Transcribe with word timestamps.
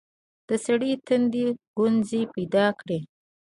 د 0.47 0.49
سړي 0.65 0.91
تندي 1.07 1.43
ګونځې 1.77 2.21
پيدا 2.33 2.65
کړې. 2.79 2.99